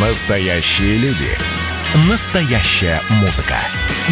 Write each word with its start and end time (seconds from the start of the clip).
Настоящие 0.00 0.96
люди. 0.98 1.26
Настоящая 2.08 3.00
музыка. 3.20 3.56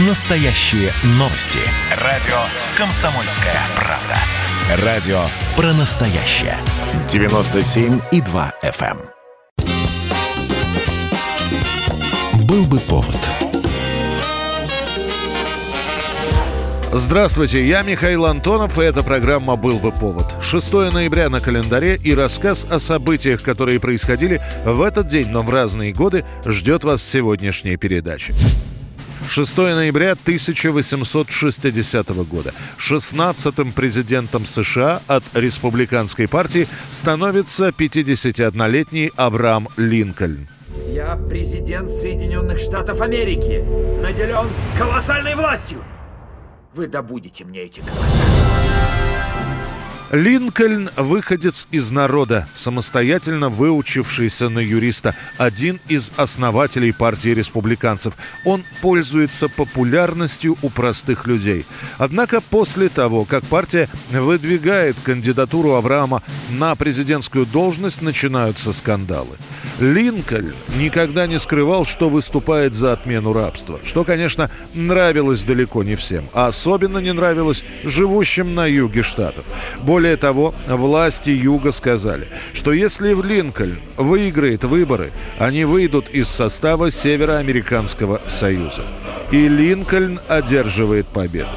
Настоящие 0.09 0.91
новости. 1.11 1.61
Радио 2.03 2.35
«Комсомольская 2.77 3.55
правда». 3.77 4.17
Радио 4.85 5.21
про 5.55 5.73
настоящее. 5.75 6.57
97,2 7.07 8.53
FM. 8.65 8.99
эм. 9.61 12.45
Был 12.45 12.65
бы 12.65 12.81
повод. 12.81 13.21
Здравствуйте, 16.91 17.65
я 17.65 17.83
Михаил 17.83 18.27
Антонов, 18.27 18.77
и 18.81 18.83
эта 18.83 19.05
программа 19.05 19.55
«Был 19.55 19.79
бы 19.79 19.93
повод». 19.93 20.36
6 20.47 20.73
ноября 20.93 21.29
на 21.29 21.41
календаре 21.41 21.97
и 21.97 22.15
рассказ 22.15 22.65
о 22.71 22.79
событиях, 22.79 23.43
которые 23.43 23.81
происходили 23.81 24.41
в 24.65 24.81
этот 24.81 25.09
день, 25.09 25.29
но 25.29 25.43
в 25.43 25.51
разные 25.51 25.93
годы, 25.93 26.25
ждет 26.45 26.85
вас 26.85 27.03
сегодняшняя 27.03 27.77
передача. 27.77 28.33
6 29.29 29.57
ноября 29.57 30.13
1860 30.13 32.09
года. 32.29 32.53
16-м 32.79 33.73
президентом 33.73 34.47
США 34.47 35.01
от 35.09 35.25
республиканской 35.35 36.29
партии 36.29 36.69
становится 36.93 37.71
51-летний 37.71 39.11
Авраам 39.17 39.67
Линкольн. 39.77 40.47
Я 40.91 41.17
президент 41.29 41.91
Соединенных 41.91 42.61
Штатов 42.61 43.01
Америки, 43.01 43.65
наделен 44.01 44.47
колоссальной 44.79 45.35
властью. 45.35 45.79
Вы 46.73 46.87
добудете 46.87 47.45
мне 47.45 47.63
эти 47.63 47.81
голоса. 47.81 48.23
Линкольн– 50.13 50.91
выходец 50.97 51.67
из 51.73 51.91
народа, 51.91 52.47
самостоятельно 52.55 53.49
выучившийся 53.49 54.49
на 54.49 54.61
юриста, 54.61 55.17
один 55.37 55.81
из 55.89 56.13
основателей 56.17 56.93
партии 56.93 57.31
республиканцев. 57.31 58.15
Он 58.45 58.63
пользуется 58.83 59.49
популярностью 59.49 60.57
у 60.63 60.71
простых 60.71 61.27
людей. 61.27 61.65
Однако 61.99 62.41
после 62.41 62.89
того, 62.89 63.25
как 63.25 63.45
партия 63.45 63.89
выдвигает 64.13 64.97
кандидатуру 65.03 65.73
Авраама 65.73 66.23
на 66.51 66.77
президентскую 66.77 67.45
должность, 67.45 68.01
начинаются 68.01 68.73
скандалы. 68.73 69.37
Линкольн 69.81 70.55
никогда 70.79 71.27
не 71.27 71.39
скрывал, 71.39 71.85
что 71.85 72.09
выступает 72.09 72.75
за 72.75 72.93
отмену 72.93 73.33
рабства, 73.33 73.81
что, 73.85 74.05
конечно, 74.05 74.51
нравилось 74.73 75.43
далеко 75.43 75.83
не 75.83 75.97
всем, 75.97 76.25
а 76.33 76.47
особенно 76.47 76.99
не 76.99 77.13
нравилось 77.13 77.65
живущим 77.85 78.55
на 78.55 78.67
юге 78.67 79.03
штатов. 79.03 79.45
Более 79.97 80.19
того, 80.19 80.53
власти 80.69 81.31
Юга 81.31 81.73
сказали, 81.73 82.27
что 82.53 82.75
если 82.75 83.15
в 83.15 83.25
Линкольн 83.25 83.79
выиграет 83.97 84.63
выборы, 84.63 85.11
они 85.39 85.65
выйдут 85.65 86.11
из 86.11 86.29
состава 86.29 86.91
Североамериканского 86.91 88.21
Союза. 88.29 88.83
И 89.31 89.49
Линкольн 89.49 90.21
одерживает 90.29 91.07
победу. 91.07 91.49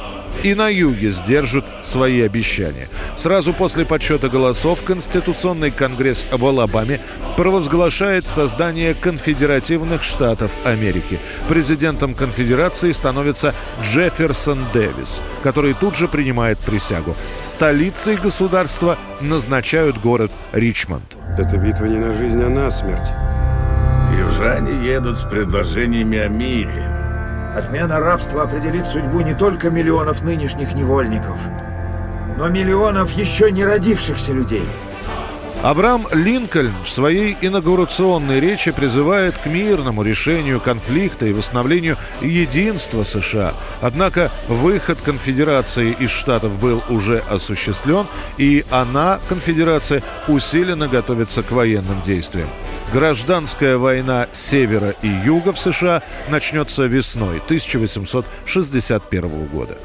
И 0.43 0.53
на 0.55 0.69
юге 0.69 1.11
сдержат 1.11 1.65
свои 1.83 2.21
обещания. 2.21 2.87
Сразу 3.17 3.53
после 3.53 3.85
подсчета 3.85 4.29
голосов 4.29 4.81
Конституционный 4.83 5.71
конгресс 5.71 6.25
в 6.31 6.45
Алабаме 6.45 6.99
провозглашает 7.35 8.25
создание 8.25 8.93
конфедеративных 8.93 10.03
штатов 10.03 10.51
Америки. 10.63 11.19
Президентом 11.49 12.13
конфедерации 12.13 12.91
становится 12.91 13.53
Джефферсон 13.83 14.59
Дэвис, 14.73 15.19
который 15.43 15.73
тут 15.73 15.95
же 15.95 16.07
принимает 16.07 16.57
присягу. 16.59 17.15
Столицей 17.43 18.15
государства 18.15 18.97
назначают 19.21 19.97
город 19.97 20.31
Ричмонд. 20.53 21.17
Это 21.37 21.57
битва 21.57 21.85
не 21.85 21.97
на 21.97 22.13
жизнь, 22.13 22.41
а 22.41 22.49
на 22.49 22.71
смерть. 22.71 23.09
Южане 24.17 24.85
едут 24.85 25.17
с 25.17 25.23
предложениями 25.23 26.17
о 26.17 26.27
мире. 26.27 26.88
Отмена 27.59 27.99
рабства 27.99 28.43
определит 28.43 28.85
судьбу 28.85 29.19
не 29.19 29.33
только 29.33 29.69
миллионов 29.69 30.21
нынешних 30.21 30.73
невольников, 30.75 31.37
но 32.37 32.47
миллионов 32.47 33.11
еще 33.11 33.52
не 33.52 33.65
родившихся 33.65 34.31
людей. 34.31 34.64
Авраам 35.61 36.08
Линкольн 36.14 36.71
в 36.86 36.89
своей 36.89 37.36
инаугурационной 37.42 38.39
речи 38.39 38.71
призывает 38.71 39.37
к 39.37 39.47
мирному 39.47 40.03
решению 40.03 40.61
конфликта 40.61 41.25
и 41.25 41.33
восстановлению 41.33 41.97
единства 42.21 43.03
США. 43.03 43.53
Однако 43.81 44.31
выход 44.47 44.97
конфедерации 45.03 45.91
из 45.99 46.11
штатов 46.11 46.58
был 46.61 46.81
уже 46.87 47.21
осуществлен, 47.30 48.08
и 48.37 48.64
она, 48.71 49.20
конфедерация, 49.27 50.02
усиленно 50.30 50.87
готовится 50.87 51.43
к 51.43 51.52
военным 51.52 52.02
действиям. 52.05 52.47
Гражданская 52.92 53.77
война 53.77 54.26
севера 54.32 54.95
и 55.04 55.08
юга 55.08 55.54
в 55.54 55.60
США 55.60 56.02
начнется 56.27 56.88
весной 56.88 57.38
1861 57.38 59.45
года. 59.45 59.77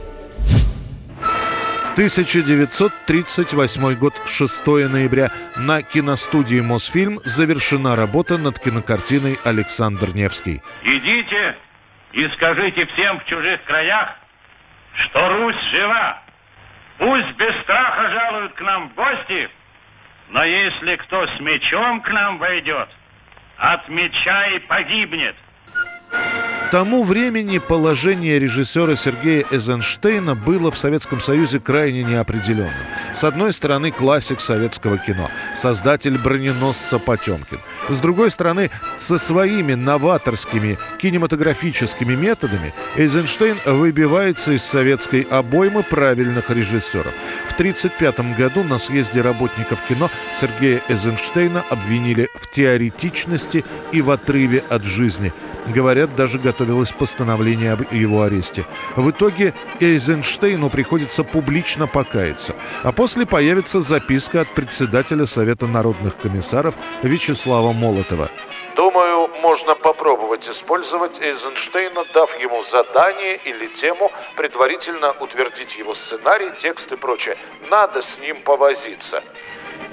1938 1.92 3.94
год, 3.98 4.14
6 4.26 4.66
ноября. 4.66 5.30
На 5.56 5.82
киностудии 5.82 6.60
«Мосфильм» 6.60 7.20
завершена 7.24 7.94
работа 7.94 8.38
над 8.38 8.58
кинокартиной 8.58 9.38
«Александр 9.44 10.08
Невский». 10.14 10.62
Идите 10.82 11.56
и 12.14 12.26
скажите 12.36 12.86
всем 12.86 13.20
в 13.20 13.26
чужих 13.26 13.62
краях, 13.64 14.16
что 15.04 15.28
Русь 15.28 15.62
жива. 15.72 16.22
Пусть 16.98 17.36
без 17.36 17.54
страха 17.64 18.10
жалуют 18.10 18.54
к 18.54 18.60
нам 18.62 18.88
в 18.88 18.94
гости, 18.94 19.50
но 20.28 20.44
если 20.44 20.96
кто 20.96 21.26
с 21.26 21.40
мечом 21.40 22.00
к 22.02 22.08
нам 22.08 22.38
войдет, 22.38 22.88
от 23.56 23.88
меча 23.88 24.46
и 24.48 24.58
погибнет. 24.60 25.36
К 26.10 26.70
тому 26.70 27.04
времени 27.04 27.58
положение 27.58 28.40
режиссера 28.40 28.96
Сергея 28.96 29.44
Эйзенштейна 29.50 30.34
было 30.34 30.72
в 30.72 30.78
Советском 30.78 31.20
Союзе 31.20 31.60
крайне 31.60 32.02
неопределенным. 32.02 32.72
С 33.12 33.22
одной 33.22 33.52
стороны, 33.52 33.92
классик 33.92 34.40
советского 34.40 34.98
кино, 34.98 35.30
создатель 35.54 36.18
броненосца 36.18 36.98
Потемкин. 36.98 37.60
С 37.88 38.00
другой 38.00 38.32
стороны, 38.32 38.70
со 38.96 39.18
своими 39.18 39.74
новаторскими 39.74 40.78
кинематографическими 40.98 42.16
методами 42.16 42.72
Эйзенштейн 42.96 43.58
выбивается 43.66 44.52
из 44.52 44.64
советской 44.64 45.22
обоймы 45.30 45.84
правильных 45.84 46.50
режиссеров. 46.50 47.14
В 47.48 47.52
1935 47.54 48.36
году 48.36 48.64
на 48.64 48.78
съезде 48.78 49.22
работников 49.22 49.82
кино 49.86 50.10
Сергея 50.40 50.80
Эйзенштейна 50.88 51.64
обвинили 51.70 52.28
в 52.34 52.50
теоретичности 52.50 53.64
и 53.92 54.02
в 54.02 54.10
отрыве 54.10 54.62
от 54.68 54.84
жизни. 54.84 55.32
Говорят, 55.66 56.14
даже 56.14 56.38
готовилось 56.38 56.92
постановление 56.92 57.72
об 57.72 57.92
его 57.92 58.22
аресте. 58.22 58.66
В 58.96 59.10
итоге 59.10 59.54
Эйзенштейну 59.80 60.68
приходится 60.68 61.24
публично 61.24 61.86
покаяться. 61.86 62.54
А 62.82 62.92
после 62.92 63.24
появится 63.24 63.80
записка 63.80 64.42
от 64.42 64.54
председателя 64.54 65.24
Совета 65.24 65.66
народных 65.66 66.16
комиссаров 66.16 66.74
Вячеслава 67.02 67.72
Молотова. 67.72 68.30
Думаю, 68.74 69.28
можно 69.40 69.76
попробовать 69.76 70.48
использовать 70.48 71.20
Эйзенштейна, 71.20 72.04
дав 72.12 72.36
ему 72.40 72.62
задание 72.62 73.36
или 73.36 73.68
тему, 73.68 74.10
предварительно 74.34 75.12
утвердить 75.20 75.76
его 75.76 75.94
сценарий, 75.94 76.50
текст 76.56 76.90
и 76.90 76.96
прочее. 76.96 77.36
Надо 77.70 78.02
с 78.02 78.18
ним 78.18 78.42
повозиться. 78.42 79.22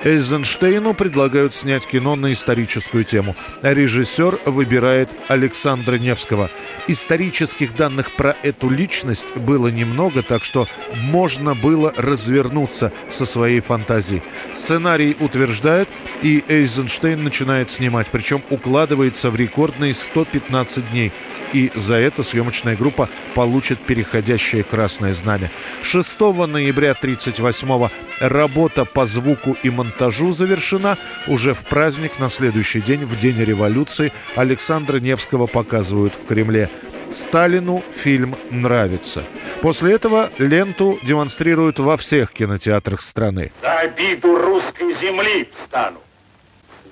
Эйзенштейну 0.04 0.96
предлагают 0.96 1.54
снять 1.54 1.86
кино 1.86 2.16
на 2.16 2.34
историческую 2.34 3.04
тему. 3.04 3.36
Режиссер 3.62 4.40
выбирает 4.46 5.10
Александра 5.28 5.98
Невского. 5.98 6.50
Исторических 6.88 7.76
данных 7.76 8.16
про 8.16 8.36
эту 8.42 8.70
личность 8.70 9.36
было 9.36 9.68
немного, 9.68 10.24
так 10.24 10.44
что 10.44 10.68
можно 10.96 11.54
было 11.54 11.94
развернуться 11.96 12.92
со 13.10 13.26
своей 13.28 13.60
фантазией. 13.60 14.24
Сценарий 14.54 15.16
утверждает, 15.20 15.88
и 16.24 16.44
Эйзенштейн 16.48 17.24
начинает 17.24 17.70
снимать, 17.70 18.08
причем 18.12 18.44
укладывается 18.50 19.30
в 19.30 19.36
рекордные 19.36 19.94
115 19.94 20.90
дней 20.92 21.14
и 21.54 21.72
за 21.76 21.96
это 21.96 22.24
съемочная 22.24 22.76
группа 22.76 23.10
получит 23.36 23.80
переходящее 23.86 24.64
красное 24.64 25.14
знамя. 25.14 25.52
6 25.82 26.20
ноября 26.20 26.92
1938 26.92 27.90
работа 28.20 28.86
по 28.86 29.06
звуку 29.06 29.58
и 29.64 29.70
монтажу 29.70 30.32
завершена. 30.32 30.98
Уже 31.28 31.54
в 31.54 31.60
праздник 31.60 32.20
на 32.20 32.30
следующий 32.30 32.82
день, 32.82 33.06
в 33.06 33.18
день 33.18 33.40
революции, 33.44 34.12
Александра 34.36 34.98
Невского 34.98 35.48
показывают 35.48 36.16
в 36.16 36.26
Кремле. 36.26 36.70
Сталину 37.12 37.84
фильм 37.92 38.38
нравится. 38.50 39.26
После 39.62 39.94
этого 39.94 40.30
ленту 40.38 40.98
демонстрируют 41.04 41.78
во 41.80 41.98
всех 41.98 42.32
кинотеатрах 42.32 43.02
страны. 43.02 43.52
За 43.62 43.80
обиду 43.80 44.36
русской 44.36 44.94
земли 44.96 45.50
встану. 45.62 46.00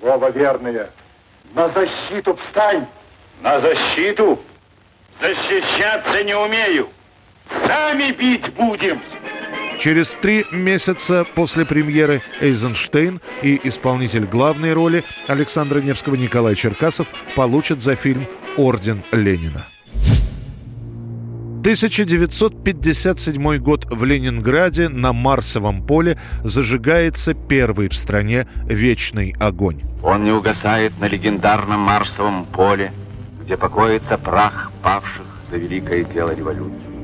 Слово 0.01 0.29
верное. 0.31 0.89
На 1.55 1.69
защиту 1.69 2.35
встань! 2.35 2.85
На 3.41 3.59
защиту? 3.59 4.39
Защищаться 5.21 6.23
не 6.23 6.35
умею. 6.35 6.87
Сами 7.65 8.11
бить 8.11 8.51
будем. 8.53 9.01
Через 9.79 10.11
три 10.11 10.45
месяца 10.51 11.25
после 11.35 11.65
премьеры 11.65 12.21
Эйзенштейн 12.41 13.21
и 13.41 13.59
исполнитель 13.63 14.25
главной 14.25 14.73
роли 14.73 15.05
Александра 15.27 15.79
Невского 15.79 16.15
Николай 16.15 16.55
Черкасов 16.55 17.07
получат 17.35 17.79
за 17.79 17.95
фильм 17.95 18.27
«Орден 18.57 19.03
Ленина». 19.13 19.65
1957 21.61 23.57
год 23.57 23.85
в 23.89 24.03
Ленинграде 24.03 24.89
на 24.89 25.13
Марсовом 25.13 25.81
поле 25.85 26.17
зажигается 26.43 27.33
первый 27.33 27.87
в 27.89 27.93
стране 27.93 28.47
вечный 28.65 29.35
огонь. 29.39 29.81
Он 30.01 30.23
не 30.23 30.31
угасает 30.31 30.97
на 30.99 31.05
легендарном 31.05 31.81
Марсовом 31.81 32.45
поле, 32.45 32.91
где 33.49 33.57
покоится 33.57 34.15
прах 34.19 34.71
павших 34.83 35.25
за 35.43 35.57
великое 35.57 36.03
дело 36.03 36.29
революции. 36.35 36.98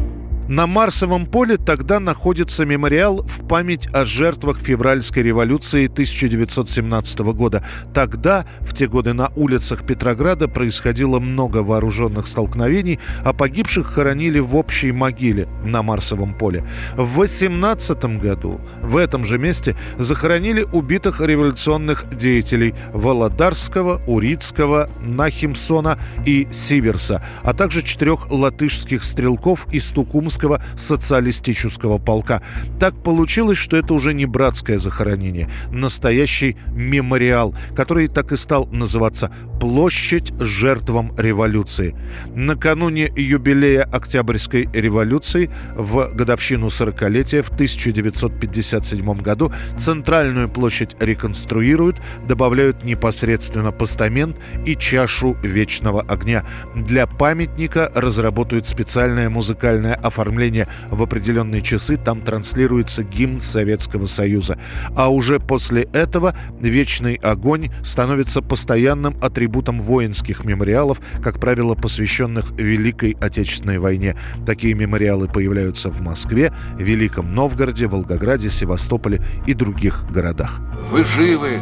На 0.47 0.67
Марсовом 0.67 1.25
поле 1.25 1.57
тогда 1.57 1.99
находится 1.99 2.65
мемориал 2.65 3.23
в 3.23 3.47
память 3.47 3.87
о 3.87 4.05
жертвах 4.05 4.59
февральской 4.59 5.23
революции 5.23 5.87
1917 5.87 7.19
года. 7.33 7.65
Тогда, 7.95 8.45
в 8.61 8.75
те 8.75 8.87
годы 8.87 9.13
на 9.13 9.31
улицах 9.35 9.87
Петрограда 9.87 10.47
происходило 10.47 11.19
много 11.19 11.63
вооруженных 11.63 12.27
столкновений, 12.27 12.99
а 13.23 13.33
погибших 13.33 13.87
хоронили 13.87 14.37
в 14.37 14.55
общей 14.55 14.91
могиле 14.91 15.47
на 15.63 15.81
Марсовом 15.81 16.35
поле. 16.35 16.63
В 16.95 17.15
18 17.15 18.05
году 18.21 18.61
в 18.83 18.97
этом 18.97 19.25
же 19.25 19.39
месте 19.39 19.75
захоронили 19.97 20.61
убитых 20.61 21.21
революционных 21.21 22.05
деятелей 22.15 22.75
Володарского, 22.93 23.99
Урицкого, 24.05 24.91
Нахимсона 25.01 25.97
и 26.23 26.47
Сиверса, 26.51 27.25
а 27.41 27.53
также 27.55 27.81
четырех 27.81 28.29
латышских 28.29 29.03
стрелков 29.03 29.65
из 29.71 29.85
Тукумского 29.85 30.34
Московского 30.35 30.61
социалистического 30.77 31.97
полка. 31.97 32.41
Так 32.79 33.01
получилось, 33.03 33.57
что 33.57 33.77
это 33.77 33.93
уже 33.93 34.13
не 34.13 34.25
братское 34.25 34.77
захоронение, 34.77 35.49
настоящий 35.71 36.57
мемориал, 36.67 37.55
который 37.75 38.07
так 38.07 38.31
и 38.31 38.35
стал 38.35 38.67
называться 38.71 39.31
«Площадь 39.61 40.33
жертвам 40.39 41.13
революции». 41.17 41.95
Накануне 42.35 43.09
юбилея 43.15 43.83
Октябрьской 43.83 44.69
революции 44.73 45.49
в 45.75 46.11
годовщину 46.13 46.67
40-летия 46.67 47.41
в 47.41 47.49
1957 47.51 49.21
году 49.21 49.53
центральную 49.77 50.49
площадь 50.49 50.95
реконструируют, 50.99 52.01
добавляют 52.27 52.83
непосредственно 52.83 53.71
постамент 53.71 54.37
и 54.65 54.75
чашу 54.75 55.37
вечного 55.41 56.01
огня. 56.01 56.43
Для 56.75 57.07
памятника 57.07 57.89
разработают 57.95 58.67
специальное 58.67 59.29
музыкальное 59.29 59.93
оформление 59.93 60.24
оформления 60.25 60.67
в 60.89 61.03
определенные 61.03 61.61
часы 61.61 61.97
там 61.97 62.21
транслируется 62.21 63.03
гимн 63.03 63.41
Советского 63.41 64.07
Союза. 64.07 64.57
А 64.95 65.09
уже 65.09 65.39
после 65.39 65.83
этого 65.93 66.35
вечный 66.59 67.15
огонь 67.15 67.69
становится 67.83 68.41
постоянным 68.41 69.15
атрибутом 69.21 69.79
воинских 69.79 70.43
мемориалов, 70.43 70.99
как 71.21 71.39
правило, 71.39 71.75
посвященных 71.75 72.51
Великой 72.51 73.15
Отечественной 73.21 73.77
войне. 73.77 74.15
Такие 74.45 74.73
мемориалы 74.73 75.27
появляются 75.27 75.89
в 75.89 76.01
Москве, 76.01 76.51
Великом 76.79 77.33
Новгороде, 77.33 77.85
Волгограде, 77.87 78.49
Севастополе 78.49 79.21
и 79.45 79.53
других 79.53 80.05
городах. 80.11 80.59
Вы 80.91 81.05
живы, 81.05 81.59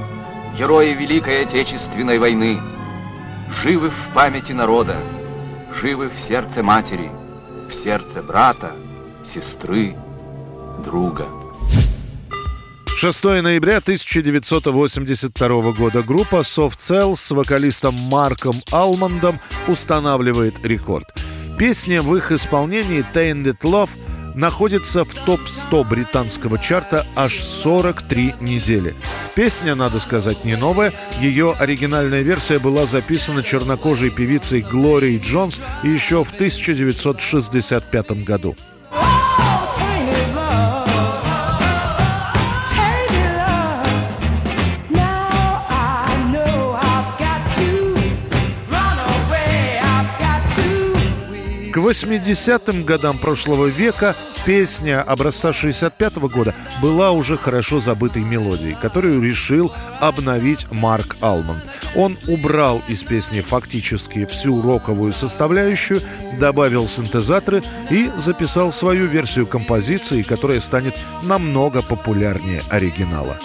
герои 0.57 0.93
Великой 0.93 1.43
Отечественной 1.43 2.17
войны, 2.17 2.59
живы 3.61 3.89
в 3.89 4.13
памяти 4.13 4.53
народа, 4.53 4.95
живы 5.81 6.09
в 6.09 6.27
сердце 6.27 6.63
матери– 6.63 7.11
в 7.73 7.83
сердце 7.83 8.21
брата, 8.21 8.71
сестры, 9.33 9.95
друга. 10.83 11.27
6 12.97 13.23
ноября 13.23 13.77
1982 13.77 15.71
года 15.71 16.03
группа 16.03 16.37
Soft 16.37 16.77
Cell 16.77 17.15
с 17.15 17.31
вокалистом 17.31 17.95
Марком 18.09 18.53
Алмандом 18.71 19.39
устанавливает 19.67 20.63
рекорд. 20.63 21.07
Песня 21.57 22.01
в 22.01 22.15
их 22.15 22.31
исполнении 22.31 23.05
Tainted 23.13 23.59
Love 23.61 23.89
находится 24.35 25.03
в 25.03 25.13
топ-100 25.25 25.87
британского 25.87 26.57
чарта 26.57 27.05
аж 27.15 27.39
43 27.39 28.35
недели. 28.39 28.95
Песня, 29.35 29.75
надо 29.75 29.99
сказать, 29.99 30.45
не 30.45 30.55
новая. 30.55 30.93
Ее 31.19 31.53
оригинальная 31.57 32.21
версия 32.21 32.59
была 32.59 32.85
записана 32.85 33.43
чернокожей 33.43 34.09
певицей 34.09 34.61
Глорией 34.61 35.19
Джонс 35.19 35.61
еще 35.83 36.23
в 36.23 36.31
1965 36.31 38.23
году. 38.23 38.55
80-м 51.83 52.85
годам 52.85 53.17
прошлого 53.17 53.65
века 53.65 54.15
песня 54.45 55.01
образца 55.01 55.51
65 55.51 56.13
-го 56.13 56.29
года 56.29 56.55
была 56.81 57.11
уже 57.11 57.35
хорошо 57.35 57.81
забытой 57.81 58.23
мелодией, 58.23 58.77
которую 58.81 59.21
решил 59.21 59.69
обновить 59.99 60.65
Марк 60.71 61.17
Алман. 61.19 61.57
Он 61.95 62.15
убрал 62.27 62.81
из 62.87 63.03
песни 63.03 63.41
фактически 63.41 64.25
всю 64.25 64.61
роковую 64.61 65.11
составляющую, 65.11 65.99
добавил 66.39 66.87
синтезаторы 66.87 67.61
и 67.89 68.09
записал 68.17 68.71
свою 68.71 69.05
версию 69.07 69.45
композиции, 69.45 70.21
которая 70.21 70.61
станет 70.61 70.95
намного 71.23 71.81
популярнее 71.81 72.61
оригинала. 72.69 73.35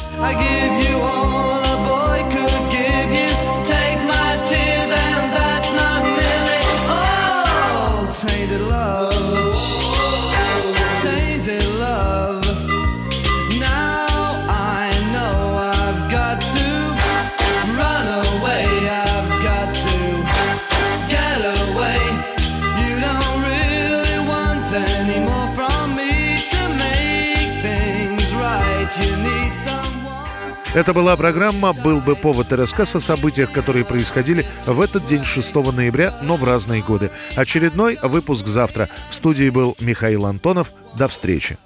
Это 30.78 30.94
была 30.94 31.16
программа 31.16 31.72
«Был 31.72 31.98
бы 31.98 32.14
повод» 32.14 32.52
и 32.52 32.54
рассказ 32.54 32.94
о 32.94 33.00
событиях, 33.00 33.50
которые 33.50 33.84
происходили 33.84 34.46
в 34.64 34.80
этот 34.80 35.06
день 35.06 35.24
6 35.24 35.52
ноября, 35.56 36.16
но 36.22 36.36
в 36.36 36.44
разные 36.44 36.82
годы. 36.82 37.10
Очередной 37.34 37.98
выпуск 38.00 38.46
завтра. 38.46 38.88
В 39.10 39.14
студии 39.16 39.50
был 39.50 39.76
Михаил 39.80 40.24
Антонов. 40.24 40.70
До 40.96 41.08
встречи. 41.08 41.58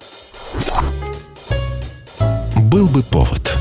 «Был 2.56 2.86
бы 2.86 3.02
повод» 3.02 3.51